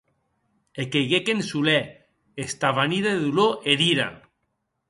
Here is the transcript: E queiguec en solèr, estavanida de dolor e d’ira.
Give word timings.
E 0.81 0.85
queiguec 0.93 1.25
en 1.33 1.41
solèr, 1.51 1.83
estavanida 2.45 3.09
de 3.17 3.21
dolor 3.27 3.53
e 3.71 3.81
d’ira. 3.83 4.09